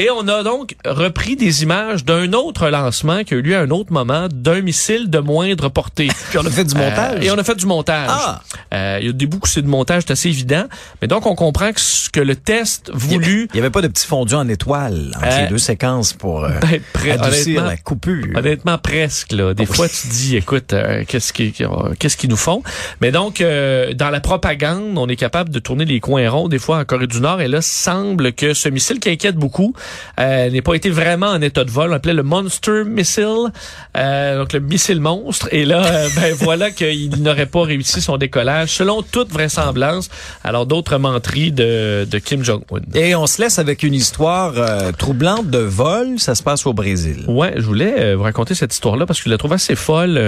Et 0.00 0.08
on 0.08 0.26
a 0.28 0.42
donc 0.42 0.76
repris 0.86 1.36
des 1.36 1.62
images 1.62 2.06
d'un 2.06 2.32
autre 2.32 2.70
lancement 2.70 3.22
qui 3.22 3.34
a 3.34 3.36
eu 3.36 3.42
lieu 3.42 3.54
à 3.54 3.60
un 3.60 3.68
autre 3.68 3.92
moment 3.92 4.28
d'un 4.32 4.62
missile 4.62 5.10
de 5.10 5.18
moindre 5.18 5.68
portée. 5.68 6.08
Puis 6.30 6.38
on 6.38 6.46
a 6.46 6.48
fait 6.48 6.64
du 6.64 6.74
euh, 6.74 6.78
montage. 6.78 7.22
et 7.22 7.30
on 7.30 7.36
a 7.36 7.44
fait 7.44 7.54
du 7.54 7.66
montage. 7.66 8.08
Ah. 8.10 8.40
Euh, 8.72 8.98
il 9.02 9.06
y 9.08 9.10
a 9.10 9.12
des 9.12 9.26
bouts 9.26 9.40
c'est 9.44 9.60
de 9.60 9.68
montage, 9.68 10.04
c'est 10.06 10.12
assez 10.12 10.30
évident. 10.30 10.64
Mais 11.02 11.08
donc 11.08 11.26
on 11.26 11.34
comprend 11.34 11.70
que, 11.74 11.80
que 12.12 12.20
le 12.20 12.34
test 12.34 12.90
voulu... 12.94 13.46
Il 13.52 13.56
n'y 13.56 13.60
avait, 13.60 13.68
pas 13.68 13.82
de 13.82 13.88
petit 13.88 14.06
fondu 14.06 14.32
en 14.32 14.48
étoile 14.48 15.12
entre 15.16 15.26
les 15.26 15.44
euh, 15.44 15.48
deux 15.50 15.58
séquences 15.58 16.14
pour 16.14 16.40
ben, 16.62 16.80
adoucir 17.10 17.62
la 17.62 17.76
coupure. 17.76 18.24
Honnêtement, 18.36 18.78
presque. 18.78 19.32
Là. 19.32 19.52
Des 19.52 19.66
fois, 19.66 19.86
tu 19.86 20.08
dis, 20.08 20.34
écoute, 20.34 20.74
qu'est-ce 21.08 21.34
qui, 21.34 21.52
qu'est-ce 21.98 22.16
qu'ils 22.16 22.30
nous 22.30 22.38
font? 22.38 22.62
Mais 23.02 23.12
donc, 23.12 23.40
dans 23.42 24.10
la 24.10 24.20
propagande, 24.20 24.96
on 24.96 25.08
est 25.08 25.16
capable 25.16 25.50
de 25.50 25.58
tourner 25.58 25.84
les 25.84 26.00
coins 26.00 26.30
ronds 26.30 26.48
des 26.48 26.58
fois 26.58 26.78
en 26.78 26.84
Corée 26.86 27.06
du 27.06 27.20
Nord. 27.20 27.42
Et 27.42 27.48
là, 27.48 27.60
semble 27.60 28.32
que 28.32 28.54
ce 28.54 28.70
missile 28.70 28.98
qui 28.98 29.10
inquiète 29.10 29.36
beaucoup 29.36 29.74
euh, 30.18 30.50
n'est 30.50 30.62
pas 30.62 30.74
été 30.74 30.90
vraiment 30.90 31.28
en 31.28 31.40
état 31.40 31.64
de 31.64 31.70
vol. 31.70 31.90
On 31.90 31.94
appelait 31.94 32.14
le 32.14 32.22
Monster 32.22 32.84
Missile, 32.86 33.50
euh, 33.96 34.38
donc 34.38 34.52
le 34.52 34.60
missile 34.60 35.00
monstre. 35.00 35.48
Et 35.52 35.64
là, 35.64 35.84
euh, 35.84 36.08
ben 36.16 36.34
voilà 36.34 36.70
qu'il 36.70 37.22
n'aurait 37.22 37.46
pas 37.46 37.62
réussi 37.62 38.00
son 38.00 38.16
décollage, 38.16 38.70
selon 38.70 39.02
toute 39.02 39.30
vraisemblance. 39.30 40.08
Alors 40.44 40.66
d'autres 40.66 40.98
menteries 40.98 41.52
de, 41.52 42.06
de 42.10 42.18
Kim 42.18 42.44
Jong-un. 42.44 42.80
Et 42.94 43.14
on 43.14 43.26
se 43.26 43.40
laisse 43.42 43.58
avec 43.58 43.82
une 43.82 43.94
histoire 43.94 44.54
euh, 44.56 44.92
troublante 44.92 45.48
de 45.48 45.58
vol. 45.58 46.18
Ça 46.18 46.34
se 46.34 46.42
passe 46.42 46.66
au 46.66 46.72
Brésil. 46.72 47.24
Ouais, 47.28 47.54
je 47.56 47.62
voulais 47.62 48.14
vous 48.14 48.22
raconter 48.22 48.54
cette 48.54 48.72
histoire-là 48.72 49.06
parce 49.06 49.20
que 49.20 49.26
je 49.26 49.30
la 49.30 49.38
trouve 49.38 49.52
assez 49.52 49.74
folle. 49.74 50.18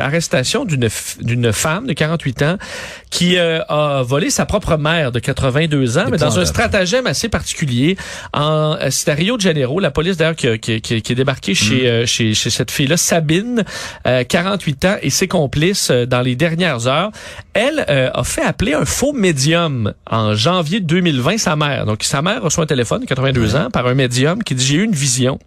arrestation 0.00 0.64
d'une 0.64 0.88
d'une 1.20 1.52
femme 1.52 1.86
de 1.86 1.92
48 1.92 2.42
ans 2.42 2.56
qui 3.10 3.38
a 3.38 4.02
volé 4.02 4.30
sa 4.30 4.46
propre 4.46 4.76
mère 4.76 5.12
de 5.12 5.18
82 5.18 5.98
ans, 5.98 6.06
mais 6.10 6.16
dans 6.16 6.38
un 6.38 6.44
stratagème 6.44 7.06
assez 7.06 7.28
particulier. 7.28 7.96
En, 8.32 8.76
c'est 9.02 9.10
à 9.10 9.14
Rio 9.14 9.36
de 9.36 9.42
Janeiro, 9.42 9.80
la 9.80 9.90
police 9.90 10.16
d'ailleurs 10.16 10.36
qui, 10.36 10.58
qui, 10.58 10.80
qui, 10.80 11.12
est 11.12 11.14
débarquée 11.14 11.54
chez, 11.54 11.82
mm. 11.82 11.86
euh, 11.86 12.06
chez, 12.06 12.34
chez, 12.34 12.50
cette 12.50 12.70
fille-là, 12.70 12.96
Sabine, 12.96 13.64
euh, 14.06 14.22
48 14.22 14.84
ans, 14.84 14.96
et 15.02 15.10
ses 15.10 15.26
complices 15.26 15.90
euh, 15.90 16.06
dans 16.06 16.20
les 16.20 16.36
dernières 16.36 16.86
heures. 16.86 17.10
Elle 17.52 17.84
euh, 17.88 18.10
a 18.14 18.22
fait 18.22 18.42
appeler 18.42 18.74
un 18.74 18.84
faux 18.84 19.12
médium 19.12 19.92
en 20.08 20.34
janvier 20.34 20.80
2020, 20.80 21.38
sa 21.38 21.56
mère. 21.56 21.84
Donc 21.84 22.04
sa 22.04 22.22
mère 22.22 22.42
reçoit 22.42 22.64
un 22.64 22.68
téléphone, 22.68 23.04
82 23.04 23.56
ans, 23.56 23.70
par 23.70 23.86
un 23.88 23.94
médium 23.94 24.42
qui 24.42 24.54
dit 24.54 24.64
j'ai 24.64 24.76
eu 24.76 24.84
une 24.84 24.94
vision 24.94 25.38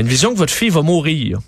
une 0.00 0.08
vision 0.08 0.32
que 0.32 0.38
votre 0.38 0.52
fille 0.52 0.70
va 0.70 0.82
mourir. 0.82 1.38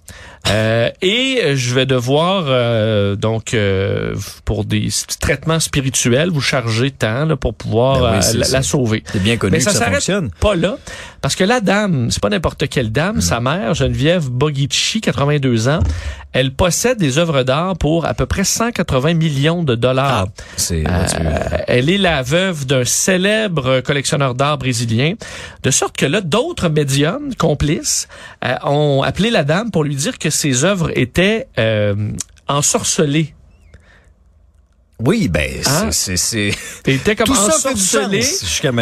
Euh, 0.48 0.90
et 1.02 1.56
je 1.56 1.74
vais 1.74 1.86
devoir 1.86 2.44
euh, 2.46 3.16
donc 3.16 3.54
euh, 3.54 4.14
pour 4.44 4.64
des 4.64 4.88
traitements 5.20 5.58
spirituels 5.58 6.30
vous 6.30 6.40
charger 6.40 6.90
tant 6.92 7.24
là, 7.24 7.36
pour 7.36 7.54
pouvoir 7.54 8.00
ben 8.00 8.20
la, 8.50 8.62
sauver. 8.62 9.02
C'est 9.12 9.22
bien 9.22 9.36
connu 9.36 9.52
Mais 9.52 9.60
ça, 9.60 9.72
que 9.72 9.76
ça 9.76 9.90
fonctionne. 9.90 10.30
Pas 10.40 10.54
là 10.54 10.78
parce 11.26 11.34
que 11.34 11.42
la 11.42 11.60
dame, 11.60 12.12
c'est 12.12 12.22
pas 12.22 12.28
n'importe 12.28 12.68
quelle 12.68 12.92
dame, 12.92 13.20
sa 13.20 13.40
mère 13.40 13.74
Geneviève 13.74 14.30
Bogici, 14.30 15.00
82 15.00 15.68
ans, 15.68 15.80
elle 16.32 16.52
possède 16.52 16.98
des 16.98 17.18
œuvres 17.18 17.42
d'art 17.42 17.76
pour 17.76 18.04
à 18.04 18.14
peu 18.14 18.26
près 18.26 18.44
180 18.44 19.14
millions 19.14 19.62
de 19.62 19.74
dollars. 19.74 20.26
Ah, 20.28 20.42
c'est 20.56 20.84
elle 21.66 21.90
est 21.90 21.98
la 21.98 22.22
veuve 22.22 22.66
d'un 22.66 22.84
célèbre 22.84 23.80
collectionneur 23.80 24.34
d'art 24.34 24.58
brésilien, 24.58 25.14
de 25.62 25.70
sorte 25.70 25.96
que 25.96 26.06
là 26.06 26.20
d'autres 26.20 26.68
médiums 26.68 27.34
complices 27.36 28.08
ont 28.64 29.02
appelé 29.02 29.30
la 29.30 29.44
dame 29.44 29.70
pour 29.70 29.84
lui 29.84 29.96
dire 29.96 30.18
que 30.18 30.30
ses 30.30 30.64
œuvres 30.64 30.90
étaient 30.96 31.48
euh, 31.58 32.10
ensorcelées. 32.48 33.34
Oui, 35.04 35.28
ben 35.28 35.50
hein? 35.66 35.90
c'est 35.90 36.16
c'est 36.16 36.52
était 36.86 37.14
comme 37.16 37.30
ensorcelé 37.30 38.24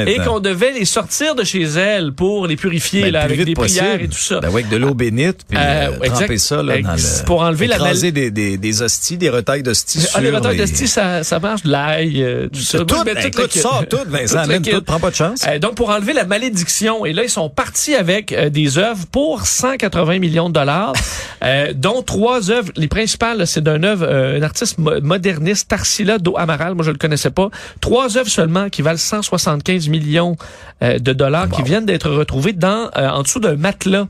et 0.06 0.18
qu'on 0.18 0.38
devait 0.38 0.71
les 0.71 0.85
sortir 0.85 1.35
de 1.35 1.42
chez 1.42 1.62
elle 1.62 2.12
pour 2.12 2.47
les 2.47 2.54
purifier 2.54 3.02
ben, 3.02 3.14
là, 3.14 3.23
avec 3.23 3.42
des 3.42 3.54
prières 3.54 4.00
et 4.00 4.06
tout 4.06 4.16
ça. 4.16 4.38
Ben, 4.38 4.47
avec 4.47 4.68
de 4.68 4.76
l'eau 4.76 4.94
bénite 4.94 5.38
puis 5.49 5.59
euh, 5.59 5.90
euh 5.90 6.06
tremper 6.06 6.38
ça 6.38 6.62
là, 6.62 6.80
dans 6.80 6.92
le, 6.92 7.25
pour 7.25 7.40
enlever 7.40 7.66
la 7.66 7.78
maladie 7.78 8.12
des, 8.12 8.30
des, 8.30 8.59
des 8.59 8.83
hosties, 8.83 9.16
des 9.16 9.28
retailles 9.28 9.64
d'hosties 9.64 10.06
ah, 10.14 10.21
les 10.21 10.30
retailles 10.30 10.56
d'hosties 10.56 10.87
ça 10.87 11.25
ça 11.25 11.40
marche 11.40 11.64
de 11.64 11.73
l'ail 11.73 12.23
euh, 12.23 12.49
tout 12.49 12.61
ça. 12.61 12.78
Tout, 12.78 13.02
ben, 13.04 13.16
écoute, 13.18 13.52
ça, 13.52 13.80
tout 13.90 13.99
Vincent, 14.06 14.44
tout, 14.62 14.71
tout, 14.71 14.83
prends 14.83 15.00
pas 15.00 15.11
de 15.11 15.16
chance. 15.16 15.40
Euh, 15.49 15.59
donc 15.59 15.75
pour 15.75 15.90
enlever 15.90 16.12
la 16.12 16.26
malédiction 16.26 17.04
et 17.04 17.12
là 17.12 17.25
ils 17.25 17.28
sont 17.28 17.50
partis 17.50 17.97
avec 17.97 18.30
euh, 18.30 18.50
des 18.50 18.78
œuvres 18.78 19.04
pour 19.11 19.47
180 19.47 20.21
millions 20.21 20.49
de 20.49 20.54
dollars 20.54 20.92
dont 21.75 22.02
trois 22.02 22.52
œuvres 22.52 22.71
les 22.76 22.88
principales 22.88 23.49
c'est 23.49 23.64
d'un 23.64 23.83
œuvre 23.83 24.09
un 24.09 24.42
artiste 24.42 24.78
moderniste 24.78 25.68
Tarsi 25.68 26.03
là, 26.04 26.18
Do 26.18 26.37
Amaral, 26.37 26.75
moi 26.75 26.84
je 26.84 26.90
le 26.90 26.99
connaissais 26.99 27.30
pas. 27.30 27.49
Trois 27.80 28.16
œuvres 28.16 28.28
seulement 28.28 28.68
qui 28.68 28.82
valent 28.82 28.99
175 28.99 29.88
millions 29.88 30.37
euh, 30.82 30.99
de 30.99 31.12
dollars 31.12 31.49
qui 31.49 31.62
viennent 31.62 31.87
d'être 31.87 32.11
retrouvées 32.11 32.52
dans 32.52 32.90
euh, 32.96 33.08
en 33.08 33.23
dessous 33.23 33.40
d'un 33.40 33.56
matelas 33.56 34.06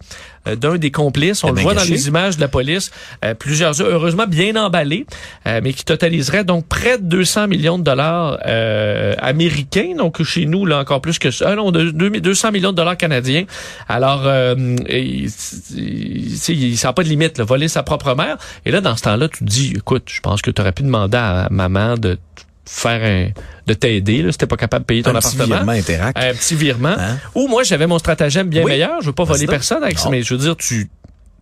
d'un 0.47 0.77
des 0.77 0.91
complices. 0.91 1.45
On 1.45 1.53
le 1.53 1.61
voit 1.61 1.75
dans 1.75 1.85
les 1.85 2.09
images 2.09 2.37
de 2.37 2.41
la 2.41 2.49
police. 2.49 2.91
plusieurs 3.39 3.81
œuvres, 3.81 3.93
heureusement 3.93 4.27
bien 4.27 4.57
emballées, 4.57 5.07
mais 5.47 5.73
qui 5.73 5.85
totaliseraient 5.85 6.45
donc 6.45 6.67
près 6.67 6.99
de 6.99 7.05
200 7.05 7.49
millions 7.49 7.79
de 7.79 7.85
dollars 7.85 8.39
américains. 9.19 9.95
Donc 9.97 10.23
chez 10.23 10.47
nous, 10.47 10.67
là 10.67 10.79
encore 10.79 11.01
plus 11.01 11.19
que 11.19 11.31
ça. 11.31 11.55
Non, 11.55 11.71
200 11.71 12.53
millions 12.53 12.73
de 12.73 12.77
dollars 12.77 12.97
canadiens. 12.97 13.45
Alors, 13.89 14.25
il, 14.89 15.31
il, 15.77 16.77
ça 16.77 16.89
n'a 16.89 16.93
pas 16.93 17.03
de 17.03 17.09
limite. 17.09 17.39
Là, 17.39 17.45
voler 17.45 17.69
sa 17.69 17.83
propre 17.83 18.15
mère. 18.15 18.37
Et 18.65 18.71
là, 18.71 18.81
dans 18.81 18.97
ce 18.97 19.03
temps-là, 19.03 19.29
tu 19.29 19.39
te 19.39 19.45
dis, 19.45 19.73
écoute, 19.77 20.05
je 20.07 20.21
pense 20.21 20.43
que 20.43 20.51
tu 20.51 20.61
aurais 20.61 20.73
pu 20.73 20.83
demander 20.83 21.19
à 21.19 21.49
maman 21.51 21.97
de 21.97 22.19
faire 22.67 23.03
un 23.03 23.31
de 23.67 23.75
t'aider 23.75 24.23
là 24.23 24.33
si 24.33 24.39
t'es 24.39 24.47
pas 24.47 24.57
capable 24.57 24.85
de 24.85 24.87
payer 24.87 25.03
ton 25.03 25.15
appartement. 25.15 25.45
Virement 25.45 25.73
interact. 25.73 26.19
Un 26.19 26.35
petit 26.35 26.55
virement. 26.55 26.97
Hein? 26.99 27.19
Ou 27.35 27.49
moi 27.49 27.63
j'avais 27.63 27.87
mon 27.87 27.99
stratagème 27.99 28.49
bien 28.49 28.65
meilleur, 28.65 29.01
je 29.01 29.07
veux 29.07 29.13
pas 29.13 29.25
voler 29.25 29.47
personne 29.47 29.83
avec 29.83 29.99
ça, 29.99 30.09
mais 30.11 30.23
je 30.23 30.35
veux 30.35 30.41
dire 30.41 30.57
tu 30.57 30.89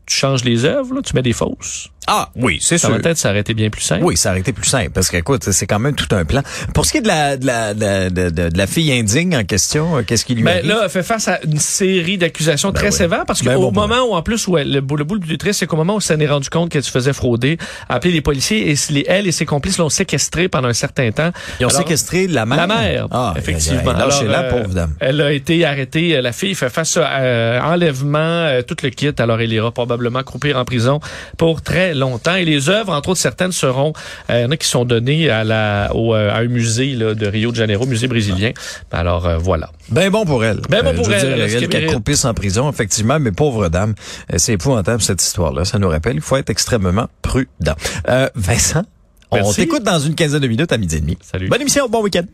tu 0.06 0.16
changes 0.16 0.44
les 0.44 0.64
œuvres, 0.64 0.94
là, 0.94 1.00
tu 1.02 1.14
mets 1.14 1.22
des 1.22 1.32
fausses. 1.32 1.88
Ah 2.14 2.28
oui, 2.36 2.58
c'est 2.60 2.76
sûr. 2.76 2.88
Ça 2.88 2.94
va 2.94 3.00
peut-être 3.00 3.16
s'arrêter 3.16 3.54
bien 3.54 3.70
plus 3.70 3.80
simple. 3.80 4.04
Oui, 4.04 4.16
été 4.36 4.52
plus 4.52 4.68
simple 4.68 4.90
parce 4.90 5.08
que 5.08 5.16
écoute, 5.16 5.50
c'est 5.50 5.66
quand 5.66 5.78
même 5.78 5.94
tout 5.94 6.14
un 6.14 6.26
plan. 6.26 6.42
Pour 6.74 6.84
ce 6.84 6.92
qui 6.92 6.98
est 6.98 7.00
de 7.00 7.08
la 7.08 7.38
de 7.38 7.46
la 7.46 7.72
de, 7.74 8.10
de, 8.10 8.28
de, 8.28 8.58
la 8.58 8.66
fille 8.66 8.92
indigne 8.92 9.34
en 9.34 9.44
question, 9.44 9.96
euh, 9.96 10.02
qu'est-ce 10.02 10.26
qui 10.26 10.34
lui 10.34 10.42
ben, 10.42 10.58
arrive? 10.58 10.66
là, 10.66 10.80
elle 10.84 10.90
fait 10.90 11.02
face 11.02 11.28
à 11.28 11.40
une 11.42 11.58
série 11.58 12.18
d'accusations 12.18 12.68
ben 12.68 12.74
très 12.80 12.90
sévères 12.90 13.24
parce 13.26 13.42
ben 13.42 13.54
qu'au 13.54 13.70
moment 13.70 14.02
où 14.10 14.12
en 14.12 14.22
plus 14.22 14.46
où 14.46 14.58
elle, 14.58 14.70
le, 14.70 14.80
le 14.80 15.04
bout 15.04 15.18
du 15.18 15.38
triste, 15.38 15.60
c'est 15.60 15.66
qu'au 15.66 15.76
moment 15.76 15.94
où 15.96 16.00
ça 16.02 16.14
s'en 16.14 16.20
est 16.20 16.26
rendu 16.26 16.50
compte 16.50 16.70
qu'elle 16.70 16.82
se 16.82 16.90
faisait 16.90 17.14
frauder, 17.14 17.56
a 17.88 17.94
appelé 17.94 18.12
les 18.12 18.20
policiers 18.20 18.70
et 18.70 18.74
les, 18.90 19.04
elle 19.08 19.26
et 19.26 19.32
ses 19.32 19.46
complices 19.46 19.78
l'ont 19.78 19.88
séquestrée 19.88 20.48
pendant 20.48 20.68
un 20.68 20.74
certain 20.74 21.10
temps. 21.12 21.30
Ils 21.60 21.66
ont 21.66 21.70
séquestré 21.70 22.26
la 22.26 22.44
mère? 22.44 22.58
La 22.58 22.66
mère, 22.66 23.08
ah, 23.10 23.32
effectivement. 23.38 23.90
Alors, 23.90 24.22
la 24.24 24.42
euh, 24.42 24.50
pauvre 24.50 24.74
dame. 24.74 24.94
Elle 25.00 25.20
a 25.22 25.32
été 25.32 25.64
arrêtée. 25.64 26.20
La 26.20 26.32
fille 26.32 26.54
fait 26.54 26.68
face 26.68 26.98
à 26.98 27.20
euh, 27.20 27.60
enlèvement, 27.60 28.60
tout 28.66 28.76
le 28.82 28.90
kit. 28.90 29.10
Alors 29.18 29.40
elle 29.40 29.52
ira 29.52 29.70
probablement 29.70 30.22
croupir 30.22 30.58
en 30.58 30.64
prison 30.64 31.00
pour 31.38 31.62
très 31.62 31.72
très 31.72 31.94
longtemps. 32.02 32.34
Et 32.34 32.44
les 32.44 32.68
œuvres, 32.68 32.92
entre 32.92 33.10
autres, 33.10 33.20
certaines 33.20 33.52
seront, 33.52 33.92
euh, 34.28 34.40
il 34.40 34.42
y 34.42 34.44
en 34.44 34.50
a 34.50 34.56
qui 34.56 34.68
sont 34.68 34.84
données 34.84 35.30
à, 35.30 35.44
la, 35.44 35.90
au, 35.94 36.14
euh, 36.14 36.30
à 36.30 36.38
un 36.38 36.48
musée 36.48 36.94
là, 36.94 37.14
de 37.14 37.26
Rio 37.26 37.50
de 37.50 37.56
Janeiro, 37.56 37.86
musée 37.86 38.08
brésilien. 38.08 38.52
Ben 38.90 38.98
alors, 38.98 39.26
euh, 39.26 39.38
voilà. 39.38 39.70
Ben 39.88 40.10
bon 40.10 40.24
pour 40.24 40.44
elle. 40.44 40.60
Ben 40.68 40.82
bon 40.82 40.94
pour 40.94 41.04
je 41.04 41.12
elle, 41.12 41.48
dire, 41.48 41.58
elle 41.62 41.68
qu'elle 41.68 41.84
accroupisse 41.84 42.24
en 42.24 42.34
prison, 42.34 42.70
effectivement, 42.70 43.18
mais 43.18 43.32
pauvre 43.32 43.68
dame, 43.68 43.94
c'est 44.36 44.54
épouvantable 44.54 45.02
cette 45.02 45.22
histoire-là. 45.22 45.64
Ça 45.64 45.78
nous 45.78 45.88
rappelle, 45.88 46.16
il 46.16 46.20
faut 46.22 46.36
être 46.36 46.50
extrêmement 46.50 47.06
prudent. 47.22 47.74
Euh, 48.08 48.28
Vincent, 48.34 48.82
on 49.30 49.36
Merci. 49.36 49.56
t'écoute 49.62 49.82
dans 49.82 49.98
une 49.98 50.14
quinzaine 50.14 50.40
de 50.40 50.48
minutes 50.48 50.72
à 50.72 50.78
midi 50.78 50.96
et 50.96 51.00
demi. 51.00 51.18
Salut. 51.22 51.48
Bonne 51.48 51.60
émission, 51.60 51.88
bon 51.88 52.02
week-end. 52.02 52.24